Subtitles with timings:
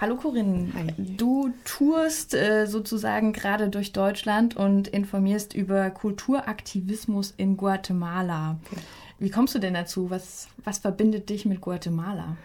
[0.00, 0.72] Hallo Corinne.
[0.74, 0.94] Hi.
[0.96, 8.56] Du tourst äh, sozusagen gerade durch Deutschland und informierst über Kulturaktivismus in Guatemala.
[8.64, 8.80] Okay.
[9.18, 10.08] Wie kommst du denn dazu?
[10.08, 12.38] Was, was verbindet dich mit Guatemala?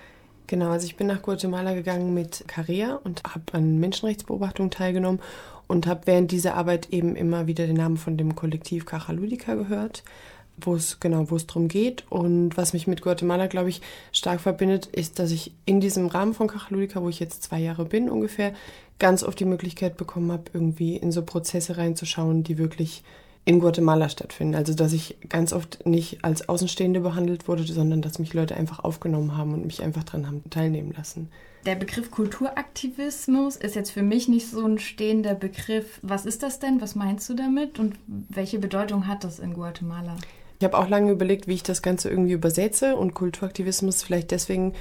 [0.48, 5.22] Genau, also ich bin nach Guatemala gegangen mit Carrea und habe an Menschenrechtsbeobachtungen teilgenommen
[5.68, 10.04] und habe während dieser Arbeit eben immer wieder den Namen von dem Kollektiv Cajaludica gehört,
[10.58, 13.82] wo es genau, wo es drum geht und was mich mit Guatemala, glaube ich,
[14.12, 17.86] stark verbindet, ist, dass ich in diesem Rahmen von Cajaludica, wo ich jetzt zwei Jahre
[17.86, 18.54] bin ungefähr,
[19.00, 23.04] ganz oft die Möglichkeit bekommen habe, irgendwie in so Prozesse reinzuschauen, die wirklich
[23.46, 24.56] in Guatemala stattfinden.
[24.56, 28.80] Also dass ich ganz oft nicht als Außenstehende behandelt wurde, sondern dass mich Leute einfach
[28.80, 31.30] aufgenommen haben und mich einfach dran haben teilnehmen lassen.
[31.66, 36.00] Der Begriff Kulturaktivismus ist jetzt für mich nicht so ein stehender Begriff.
[36.04, 36.80] Was ist das denn?
[36.82, 37.80] Was meinst du damit?
[37.80, 40.16] Und welche Bedeutung hat das in Guatemala?
[40.66, 44.74] Ich habe auch lange überlegt, wie ich das Ganze irgendwie übersetze und Kulturaktivismus vielleicht deswegen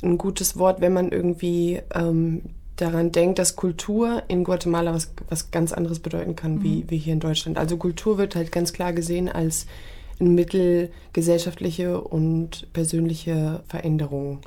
[0.00, 2.42] ein gutes Wort, wenn man irgendwie ähm,
[2.76, 6.62] daran denkt, dass Kultur in Guatemala was, was ganz anderes bedeuten kann, mhm.
[6.62, 7.58] wie, wie hier in Deutschland.
[7.58, 9.66] Also Kultur wird halt ganz klar gesehen als
[10.20, 14.38] ein Mittel, gesellschaftliche und persönliche Veränderungen,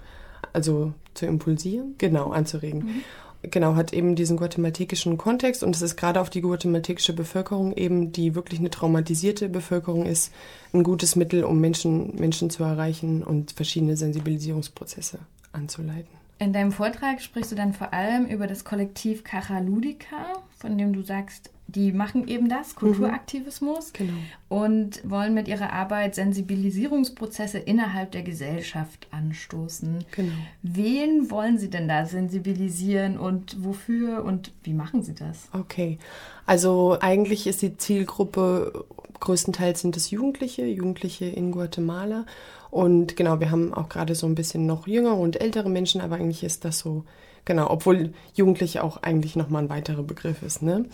[0.54, 2.80] also zu impulsieren, genau, anzuregen.
[2.80, 3.04] Mhm.
[3.44, 8.12] Genau, hat eben diesen guatemaltekischen Kontext und es ist gerade auf die guatemaltekische Bevölkerung eben,
[8.12, 10.34] die wirklich eine traumatisierte Bevölkerung ist,
[10.74, 15.20] ein gutes Mittel, um Menschen, Menschen zu erreichen und verschiedene Sensibilisierungsprozesse
[15.54, 16.18] anzuleiten.
[16.40, 21.02] In deinem Vortrag sprichst du dann vor allem über das Kollektiv Kachaludica, von dem du
[21.02, 23.98] sagst, die machen eben das, Kulturaktivismus, mhm.
[23.98, 24.14] genau.
[24.50, 30.06] und wollen mit ihrer Arbeit Sensibilisierungsprozesse innerhalb der Gesellschaft anstoßen.
[30.12, 30.34] Genau.
[30.64, 35.50] Wen wollen sie denn da sensibilisieren und wofür und wie machen sie das?
[35.54, 35.98] Okay,
[36.45, 38.86] also eigentlich ist die Zielgruppe
[39.20, 42.26] größtenteils sind es Jugendliche, Jugendliche in Guatemala
[42.70, 46.16] und genau, wir haben auch gerade so ein bisschen noch jüngere und ältere Menschen, aber
[46.16, 47.04] eigentlich ist das so,
[47.45, 50.86] genau, obwohl Jugendliche auch eigentlich nochmal ein weiterer Begriff ist, ne?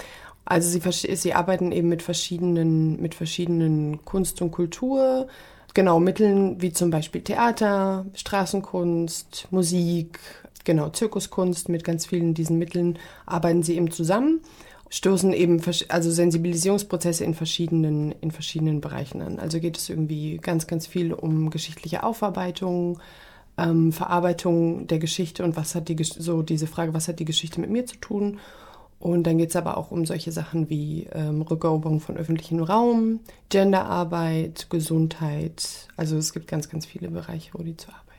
[0.45, 5.27] Also sie, sie arbeiten eben mit verschiedenen, mit verschiedenen Kunst und Kultur,
[5.73, 10.19] genau, Mitteln wie zum Beispiel Theater, Straßenkunst, Musik,
[10.63, 14.41] genau, Zirkuskunst, mit ganz vielen diesen Mitteln arbeiten sie eben zusammen
[14.93, 19.39] stoßen eben also Sensibilisierungsprozesse in verschiedenen, in verschiedenen Bereichen an.
[19.39, 22.99] Also geht es irgendwie ganz, ganz viel um geschichtliche Aufarbeitung,
[23.57, 27.59] ähm, Verarbeitung der Geschichte und was hat die so diese Frage, was hat die Geschichte
[27.59, 28.39] mit mir zu tun?
[29.03, 33.19] Und dann geht es aber auch um solche Sachen wie ähm, Rückeroberung von öffentlichem Raum,
[33.49, 35.89] Genderarbeit, Gesundheit.
[35.97, 38.12] Also es gibt ganz, ganz viele Bereiche, wo die zu arbeiten.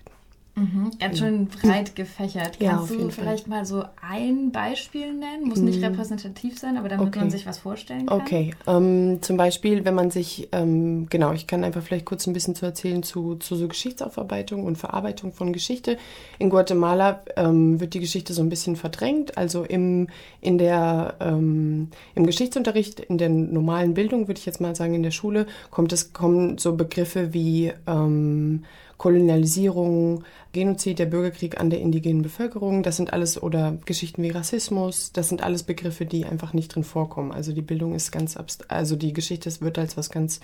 [0.57, 2.61] Mhm, ganz schön breit gefächert.
[2.61, 3.59] Ja, Kannst du vielleicht Fall.
[3.59, 5.49] mal so ein Beispiel nennen?
[5.49, 5.87] Muss nicht mhm.
[5.87, 7.19] repräsentativ sein, aber damit okay.
[7.19, 8.21] man sich was vorstellen kann.
[8.21, 12.33] Okay, ähm, zum Beispiel, wenn man sich, ähm, genau, ich kann einfach vielleicht kurz ein
[12.33, 15.99] bisschen zu erzählen zu, zu so Geschichtsaufarbeitung und Verarbeitung von Geschichte.
[16.39, 19.37] In Guatemala ähm, wird die Geschichte so ein bisschen verdrängt.
[19.37, 20.07] Also im,
[20.41, 25.03] in der, ähm, im Geschichtsunterricht, in der normalen Bildung, würde ich jetzt mal sagen, in
[25.03, 28.65] der Schule, kommt es, kommen so Begriffe wie ähm,
[28.97, 35.13] Kolonialisierung, Genozid, der Bürgerkrieg an der indigenen Bevölkerung, das sind alles, oder Geschichten wie Rassismus,
[35.13, 37.33] das sind alles Begriffe, die einfach nicht drin vorkommen.
[37.33, 38.39] Also die Bildung ist ganz,
[38.69, 40.41] also die Geschichte wird als was ganz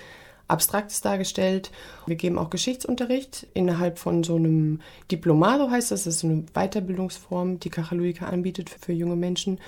[0.49, 1.71] Abstraktes dargestellt.
[2.06, 6.44] Wir geben auch Geschichtsunterricht innerhalb von so einem Diplomado heißt das, das ist so eine
[6.55, 9.59] Weiterbildungsform, die Kachaluika anbietet für junge Menschen.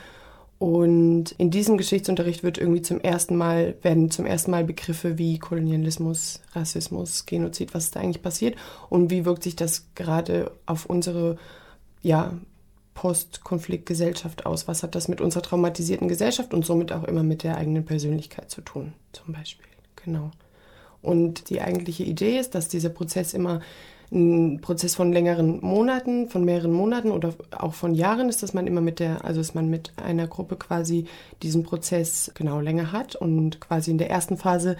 [0.62, 5.40] Und in diesem Geschichtsunterricht wird irgendwie zum ersten Mal, werden zum ersten Mal Begriffe wie
[5.40, 8.54] Kolonialismus, Rassismus, Genozid, was ist da eigentlich passiert
[8.88, 11.36] und wie wirkt sich das gerade auf unsere,
[12.00, 12.34] ja,
[12.94, 14.68] Postkonfliktgesellschaft aus?
[14.68, 18.48] Was hat das mit unserer traumatisierten Gesellschaft und somit auch immer mit der eigenen Persönlichkeit
[18.48, 19.66] zu tun, zum Beispiel?
[19.96, 20.30] Genau.
[21.00, 23.62] Und die eigentliche Idee ist, dass dieser Prozess immer
[24.12, 28.66] ein Prozess von längeren Monaten, von mehreren Monaten oder auch von Jahren ist, dass man
[28.66, 31.06] immer mit der, also dass man mit einer Gruppe quasi
[31.42, 34.76] diesen Prozess genau länger hat und quasi in der ersten Phase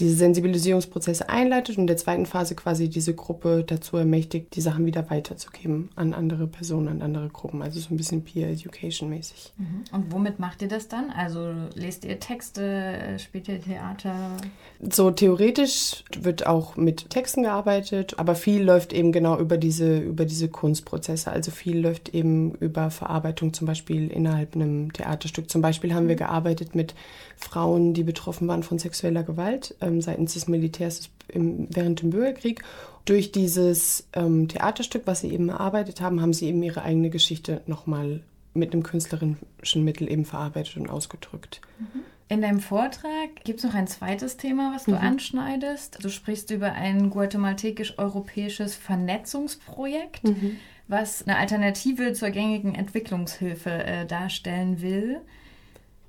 [0.00, 4.86] diese Sensibilisierungsprozesse einleitet und in der zweiten Phase quasi diese Gruppe dazu ermächtigt, die Sachen
[4.86, 7.62] wieder weiterzugeben an andere Personen, an andere Gruppen.
[7.62, 9.52] Also so ein bisschen Peer Education mäßig.
[9.56, 9.84] Mhm.
[9.92, 11.10] Und womit macht ihr das dann?
[11.10, 14.36] Also lest ihr Texte, spielt ihr Theater?
[14.80, 20.24] So theoretisch wird auch mit Texten gearbeitet, aber viel läuft eben genau über diese, über
[20.24, 21.30] diese Kunstprozesse.
[21.30, 25.48] Also viel läuft eben über Verarbeitung zum Beispiel innerhalb einem Theaterstück.
[25.48, 26.94] Zum Beispiel haben wir gearbeitet mit
[27.36, 32.62] Frauen, die betroffen waren von sexueller Gewalt ähm, seitens des Militärs im, während dem Bürgerkrieg.
[33.04, 37.60] Durch dieses ähm, Theaterstück, was sie eben erarbeitet haben, haben sie eben ihre eigene Geschichte
[37.66, 38.20] nochmal
[38.54, 41.60] mit einem künstlerischen Mittel eben verarbeitet und ausgedrückt.
[41.78, 42.00] Mhm.
[42.28, 44.98] In deinem Vortrag gibt es noch ein zweites Thema, was du mhm.
[44.98, 46.02] anschneidest.
[46.02, 50.24] Du sprichst über ein guatemaltekisch-europäisches Vernetzungsprojekt.
[50.24, 50.56] Mhm.
[50.86, 55.22] was eine Alternative zur gängigen Entwicklungshilfe äh, darstellen will.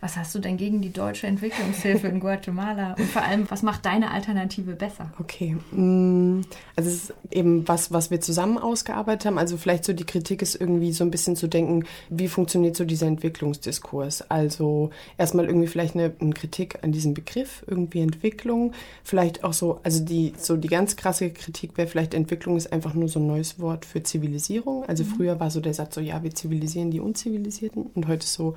[0.05, 2.93] Was hast du denn gegen die deutsche Entwicklungshilfe in Guatemala?
[2.93, 5.11] Und vor allem, was macht deine Alternative besser?
[5.19, 6.41] Okay, mm,
[6.75, 9.39] also es ist eben was, was wir zusammen ausgearbeitet haben.
[9.39, 12.85] Also vielleicht so die Kritik ist irgendwie so ein bisschen zu denken, wie funktioniert so
[12.85, 14.29] dieser Entwicklungsdiskurs?
[14.29, 18.73] Also erstmal irgendwie vielleicht eine, eine Kritik an diesem Begriff, irgendwie Entwicklung.
[19.03, 22.93] Vielleicht auch so, also die, so die ganz krasse Kritik wäre vielleicht Entwicklung ist einfach
[22.93, 24.85] nur so ein neues Wort für Zivilisierung.
[24.85, 25.07] Also mhm.
[25.07, 28.53] früher war so der Satz so, ja, wir zivilisieren die Unzivilisierten und heute ist so,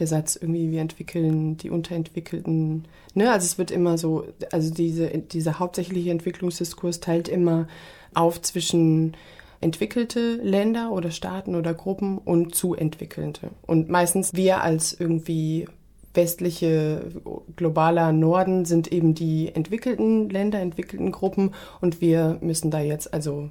[0.00, 2.86] der Satz irgendwie, wir entwickeln die Unterentwickelten.
[3.14, 3.30] Ne?
[3.30, 7.68] Also es wird immer so, also diese, dieser hauptsächliche Entwicklungsdiskurs teilt immer
[8.14, 9.16] auf zwischen
[9.60, 13.50] entwickelte Länder oder Staaten oder Gruppen und zu entwickelnde.
[13.66, 15.66] Und meistens wir als irgendwie
[16.14, 17.12] westliche
[17.56, 23.50] globaler Norden sind eben die entwickelten Länder, entwickelten Gruppen und wir müssen da jetzt also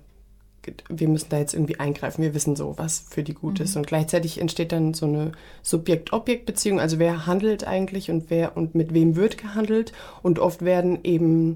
[0.89, 3.65] wir müssen da jetzt irgendwie eingreifen, wir wissen so, was für die gut mhm.
[3.65, 3.75] ist.
[3.75, 5.31] Und gleichzeitig entsteht dann so eine
[5.63, 9.93] Subjekt-Objekt-Beziehung, also wer handelt eigentlich und wer und mit wem wird gehandelt.
[10.21, 11.55] Und oft werden eben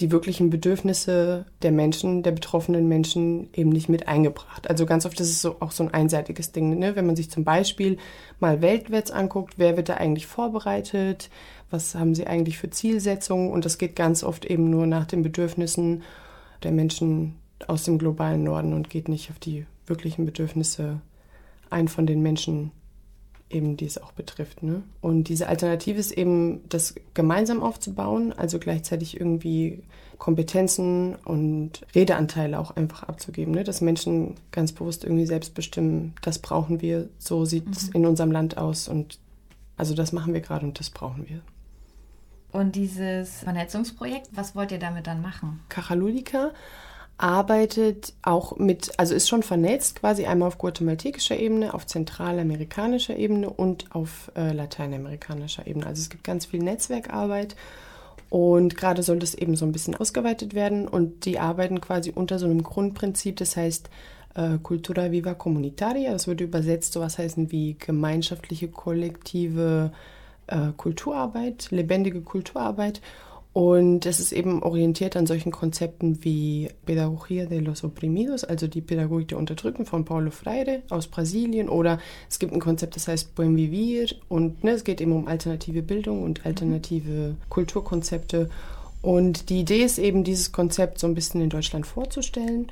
[0.00, 4.68] die wirklichen Bedürfnisse der Menschen, der betroffenen Menschen eben nicht mit eingebracht.
[4.68, 6.78] Also ganz oft ist es so, auch so ein einseitiges Ding.
[6.78, 6.96] Ne?
[6.96, 7.98] Wenn man sich zum Beispiel
[8.40, 11.30] mal weltwärts anguckt, wer wird da eigentlich vorbereitet,
[11.70, 15.22] was haben sie eigentlich für Zielsetzungen und das geht ganz oft eben nur nach den
[15.22, 16.02] Bedürfnissen
[16.62, 17.36] der Menschen
[17.68, 21.00] aus dem globalen Norden und geht nicht auf die wirklichen Bedürfnisse
[21.70, 22.70] ein von den Menschen,
[23.50, 24.62] eben die es auch betrifft.
[24.62, 24.82] Ne?
[25.00, 29.82] Und diese Alternative ist eben, das gemeinsam aufzubauen, also gleichzeitig irgendwie
[30.18, 33.64] Kompetenzen und Redeanteile auch einfach abzugeben, ne?
[33.64, 37.96] dass Menschen ganz bewusst irgendwie selbst bestimmen, das brauchen wir, so sieht es mhm.
[37.96, 39.18] in unserem Land aus und
[39.76, 41.40] also das machen wir gerade und das brauchen wir.
[42.52, 45.60] Und dieses Vernetzungsprojekt, was wollt ihr damit dann machen?
[45.70, 46.52] Kachalulika
[47.18, 53.48] arbeitet auch mit, also ist schon vernetzt quasi einmal auf guatemaltekischer Ebene, auf zentralamerikanischer Ebene
[53.48, 55.86] und auf äh, lateinamerikanischer Ebene.
[55.86, 57.54] Also es gibt ganz viel Netzwerkarbeit
[58.28, 62.38] und gerade soll das eben so ein bisschen ausgeweitet werden und die arbeiten quasi unter
[62.38, 63.90] so einem Grundprinzip, das heißt
[64.34, 69.92] äh, Cultura Viva Comunitaria, das würde übersetzt sowas heißen wie gemeinschaftliche, kollektive
[70.46, 73.00] äh, Kulturarbeit, lebendige Kulturarbeit.
[73.52, 78.80] Und es ist eben orientiert an solchen Konzepten wie Pedagogía de los Oprimidos, also die
[78.80, 81.68] Pädagogik der Unterdrückten von Paulo Freire aus Brasilien.
[81.68, 81.98] Oder
[82.30, 84.06] es gibt ein Konzept, das heißt Buen Vivir.
[84.28, 88.48] Und ne, es geht eben um alternative Bildung und alternative Kulturkonzepte.
[89.02, 92.68] Und die Idee ist eben, dieses Konzept so ein bisschen in Deutschland vorzustellen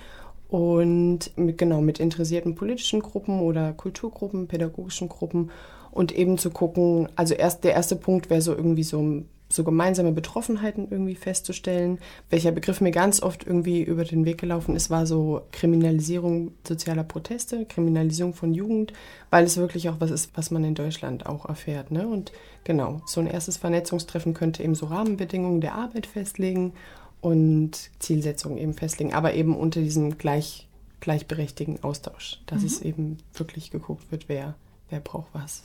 [0.49, 5.51] und mit, genau mit interessierten politischen Gruppen oder Kulturgruppen, pädagogischen Gruppen
[5.91, 10.13] und eben zu gucken, also erst der erste Punkt wäre so irgendwie so so gemeinsame
[10.13, 11.99] Betroffenheiten irgendwie festzustellen.
[12.31, 17.03] Welcher Begriff mir ganz oft irgendwie über den Weg gelaufen ist, war so Kriminalisierung sozialer
[17.03, 18.93] Proteste, Kriminalisierung von Jugend,
[19.29, 21.91] weil es wirklich auch was ist, was man in Deutschland auch erfährt.
[21.91, 22.07] Ne?
[22.07, 22.33] Und
[22.65, 26.73] genau, so ein erstes Vernetzungstreffen könnte eben so Rahmenbedingungen der Arbeit festlegen
[27.21, 30.69] und Zielsetzungen eben festlegen, aber eben unter diesem gleich,
[31.01, 32.67] gleichberechtigten Austausch, dass mhm.
[32.67, 34.55] es eben wirklich geguckt wird, wer,
[34.91, 35.65] wer braucht was.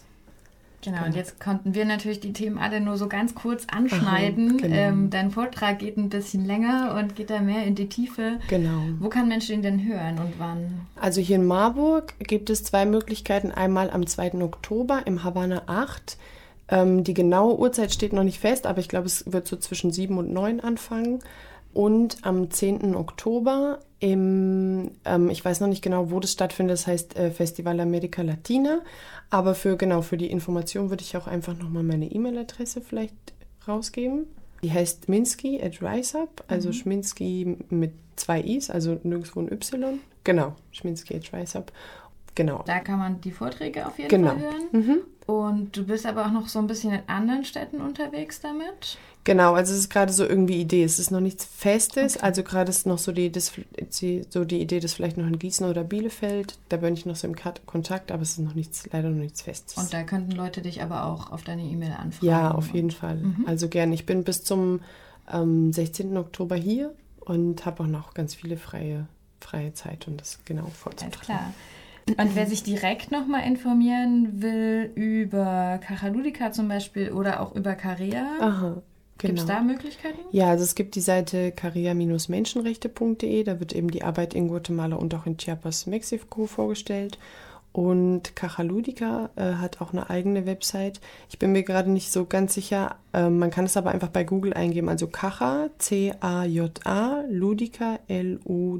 [0.85, 4.51] Genau, und jetzt konnten wir natürlich die Themen alle nur so ganz kurz anschneiden.
[4.51, 4.75] Aha, genau.
[4.75, 8.39] ähm, dein Vortrag geht ein bisschen länger und geht da mehr in die Tiefe.
[8.47, 8.81] Genau.
[8.99, 10.85] Wo kann Menschen ihn denn hören und wann?
[10.95, 13.51] Also hier in Marburg gibt es zwei Möglichkeiten.
[13.51, 14.35] Einmal am 2.
[14.35, 16.17] Oktober im Havana 8.
[16.67, 19.91] Ähm, die genaue Uhrzeit steht noch nicht fest, aber ich glaube, es wird so zwischen
[19.91, 21.19] 7 und 9 anfangen
[21.75, 22.95] und am 10.
[22.95, 27.81] Oktober im, ähm, ich weiß noch nicht genau, wo das stattfindet, das heißt äh, Festival
[27.81, 28.79] America Latina.
[29.29, 33.13] Aber für genau für die Information würde ich auch einfach nochmal meine E-Mail-Adresse vielleicht
[33.67, 34.25] rausgeben.
[34.63, 36.73] Die heißt Minsky at RiseUp, also mhm.
[36.73, 39.99] Schminsky mit zwei I's, also nirgendwo ein Y.
[40.23, 41.73] Genau, Schminsky at RiseUp.
[42.35, 42.63] Genau.
[42.65, 44.29] Da kann man die Vorträge auf jeden genau.
[44.29, 44.63] Fall hören.
[44.71, 44.97] Mhm.
[45.25, 48.97] Und du bist aber auch noch so ein bisschen in anderen Städten unterwegs damit?
[49.23, 50.83] Genau, also es ist gerade so irgendwie Idee.
[50.83, 52.15] Es ist noch nichts Festes.
[52.15, 52.25] Okay.
[52.25, 53.51] Also gerade ist noch so die, das,
[54.29, 56.59] so die Idee, dass vielleicht noch in Gießen oder Bielefeld.
[56.69, 59.41] Da bin ich noch so im Kontakt, aber es ist noch nichts, leider noch nichts
[59.41, 59.77] Festes.
[59.77, 62.27] Und da könnten Leute dich aber auch auf deine E-Mail anfragen.
[62.27, 63.15] Ja, auf jeden Fall.
[63.15, 63.45] Mhm.
[63.47, 63.95] Also gerne.
[63.95, 64.81] Ich bin bis zum
[65.31, 66.15] ähm, 16.
[66.17, 69.07] Oktober hier und habe auch noch ganz viele freie,
[69.39, 71.13] freie Zeit, um das genau vorzutragen.
[71.15, 71.53] Alles klar.
[72.07, 78.27] Und wer sich direkt nochmal informieren will über Kachaludika zum Beispiel oder auch über Karea,
[78.39, 78.81] Aha.
[79.17, 79.33] Genau.
[79.33, 80.19] Gibt es da Möglichkeiten?
[80.31, 85.15] Ja, also es gibt die Seite caria-menschenrechte.de, da wird eben die Arbeit in Guatemala und
[85.15, 87.17] auch in Chiapas, Mexiko vorgestellt.
[87.71, 91.01] Und Cajalúdica äh, hat auch eine eigene Website.
[91.29, 92.95] Ich bin mir gerade nicht so ganz sicher.
[93.13, 94.87] Äh, man kann es aber einfach bei Google eingeben.
[94.87, 98.77] Also Caja, C-A-J-A, Ludica, L-U-D-I-C-A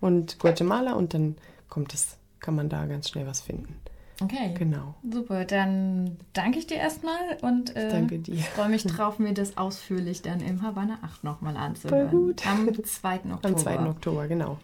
[0.00, 1.36] und Guatemala und dann
[1.68, 3.76] kommt es, kann man da ganz schnell was finden.
[4.20, 4.52] Okay.
[4.58, 4.94] Genau.
[5.08, 8.04] Super, dann danke ich dir erstmal und äh,
[8.54, 12.10] freue mich drauf, mir das ausführlich dann im Havanna 8 nochmal anzuhören.
[12.10, 12.46] Voll gut.
[12.46, 13.14] Am 2.
[13.14, 13.38] Oktober.
[13.42, 13.78] Am 2.
[13.86, 14.58] Oktober, genau.